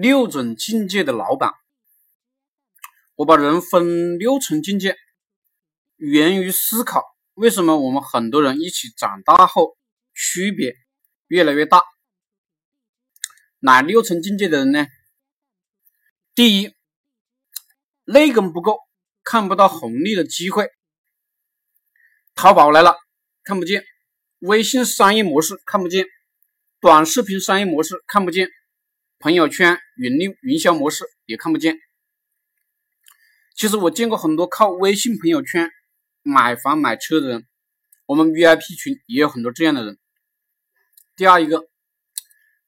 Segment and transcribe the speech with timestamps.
[0.00, 1.54] 六种境界的老板，
[3.16, 4.96] 我把人分六层境界，
[5.96, 7.02] 源于思考
[7.34, 9.76] 为什么我们很多人一起长大后
[10.14, 10.76] 区别
[11.26, 11.82] 越来越大。
[13.58, 14.86] 哪六层境界的人呢？
[16.32, 16.72] 第一，
[18.04, 18.78] 内功不够，
[19.24, 20.70] 看不到红利的机会。
[22.36, 22.96] 淘宝来了，
[23.42, 23.82] 看不见；
[24.38, 26.04] 微信商业模式看不见；
[26.78, 28.48] 短视频商业模式看不见。
[29.20, 31.76] 朋友圈云利营销模式也看不见。
[33.56, 35.72] 其实我见过很多靠微信朋友圈
[36.22, 37.44] 买房买车的人，
[38.06, 39.98] 我们 VIP 群也有很多这样的人。
[41.16, 41.68] 第二一个，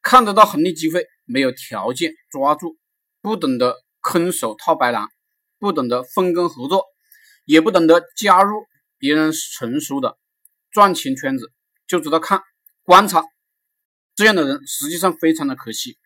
[0.00, 2.78] 看得到红利机会，没有条件抓住，
[3.20, 5.10] 不懂得空手套白狼，
[5.58, 6.84] 不懂得分工合作，
[7.44, 8.66] 也不懂得加入
[8.98, 10.16] 别人成熟的
[10.70, 11.52] 赚钱圈子，
[11.88, 12.40] 就知道看
[12.84, 13.24] 观察，
[14.14, 15.98] 这样的人实际上非常的可惜。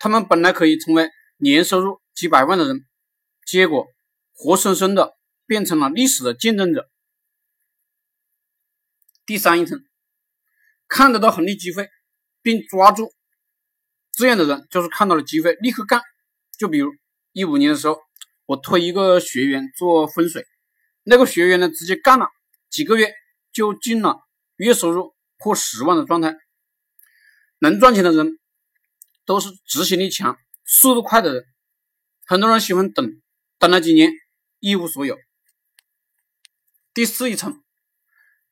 [0.00, 2.86] 他们本来可以成为年收入几百万的人，
[3.44, 3.86] 结果
[4.32, 5.12] 活生生的
[5.46, 6.88] 变成了历史的见证者。
[9.26, 9.84] 第三一层，
[10.88, 11.90] 看得到红利机会
[12.40, 13.12] 并抓住
[14.12, 16.00] 这样的人，就是看到了机会立刻干。
[16.58, 16.90] 就比如
[17.32, 17.98] 一五年的时候，
[18.46, 20.46] 我推一个学员做风水，
[21.02, 22.26] 那个学员呢直接干了
[22.70, 23.12] 几个月
[23.52, 24.16] 就进了
[24.56, 26.34] 月收入破十万的状态。
[27.58, 28.39] 能赚钱的人。
[29.30, 31.44] 都是执行力强、速度快的人。
[32.26, 33.22] 很多人喜欢等，
[33.60, 34.10] 等了几年
[34.58, 35.16] 一无所有。
[36.92, 37.62] 第四一层，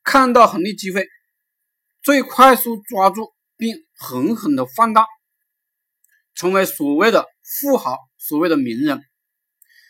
[0.03, 1.05] 看到红利机会，
[2.01, 5.05] 最快速抓住并狠狠的放大，
[6.33, 9.03] 成为所谓的富豪、所谓的名人。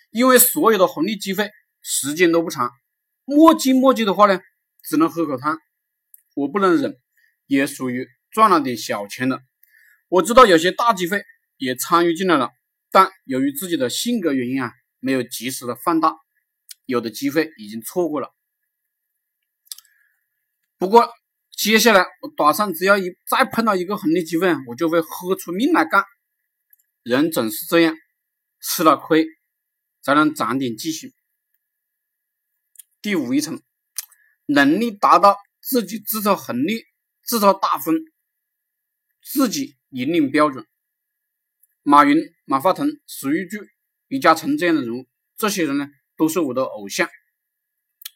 [0.09, 1.51] 因为所有的红利机会
[1.83, 2.71] 时间都不长，
[3.25, 4.41] 磨叽磨叽的话呢，
[4.81, 5.59] 只能喝口汤。
[6.33, 6.99] 我不能忍，
[7.45, 9.39] 也属于赚了点小钱的。
[10.09, 11.23] 我知道有些大机会
[11.57, 12.49] 也参与进来了，
[12.91, 16.15] 但由于自己的性格原因啊，没有及时的放大，
[16.85, 18.33] 有的机会已经错过了。
[20.77, 21.09] 不过
[21.51, 26.03] 接下来我打算，只要一再碰到一个红利机会，我就会豁出命来干。
[27.03, 27.95] 人总是这样，
[28.61, 29.25] 吃了亏
[30.01, 31.11] 才能长点记性。
[33.01, 33.61] 第五一层，
[34.47, 36.83] 能力达到自己制造红利、
[37.23, 37.95] 制造大风，
[39.21, 39.77] 自己。
[39.91, 40.67] 引领标准，
[41.81, 42.15] 马云、
[42.45, 43.57] 马化腾、史玉柱、
[44.05, 47.09] 李嘉诚这样的人物，这些人呢都是我的偶像。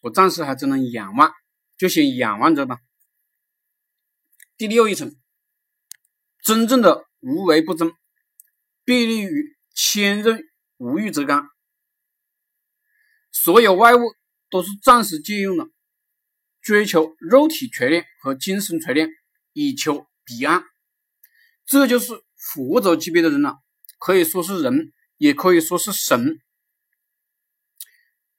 [0.02, 1.34] 我暂时还只能仰望，
[1.75, 2.78] 就先仰望着吧。
[4.56, 5.16] 第六一层，
[6.44, 7.92] 真正的无为不争，
[8.86, 10.44] 必立于千仞
[10.78, 11.50] 无欲则刚。
[13.31, 14.13] 所有外物
[14.52, 15.66] 都是暂时借用的，
[16.62, 19.09] 追求肉体锤炼和精神锤炼，
[19.53, 20.63] 以求彼岸。
[21.66, 23.56] 这就是佛祖级别的人了，
[23.97, 26.40] 可以说是人，也可以说是神。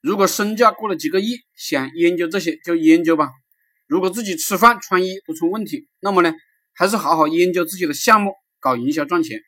[0.01, 3.31] 如果身价过了几个亿，想研究这些就研究吧。
[3.87, 6.35] 如果自己吃饭穿衣都成问题，那么呢，
[6.75, 9.41] 还是好好研究自己的项目，搞营销赚钱，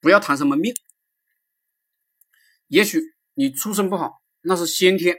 [0.00, 0.74] 不要谈什么命。
[2.68, 3.00] 也许
[3.32, 4.12] 你出身不好，
[4.42, 5.16] 那是先天，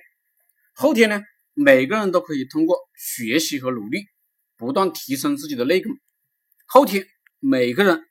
[0.74, 1.22] 后天呢，
[1.54, 4.06] 每个人都可以通过学习和努力，
[4.56, 5.92] 不断提升自己的内功。
[6.68, 7.08] 后天。
[7.40, 8.04] 每个人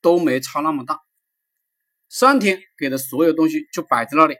[0.00, 0.98] 都没差那么大，
[2.08, 4.34] 上天给的所有东西就摆在那里。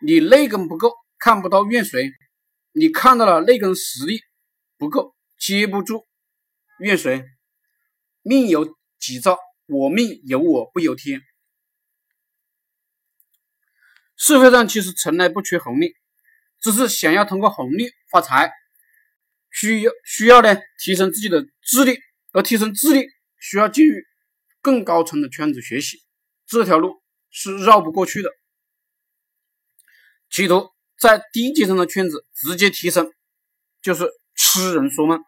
[0.00, 2.10] 你内功不够，看不到怨谁；
[2.72, 4.20] 你看到了内功实力
[4.76, 6.06] 不够，接不住
[6.78, 7.24] 怨谁。
[8.22, 11.22] 命由己造，我命由我不由天。
[14.16, 15.94] 社会上其实从来不缺红利，
[16.60, 18.52] 只是想要通过红利发财，
[19.50, 21.98] 需要需要呢提升自己的智力。
[22.32, 23.06] 而提升智力
[23.38, 23.94] 需要进入
[24.60, 25.98] 更高层的圈子学习，
[26.46, 28.30] 这条路是绕不过去的。
[30.30, 33.12] 企图在低阶层的圈子直接提升，
[33.80, 35.22] 就是痴人说梦。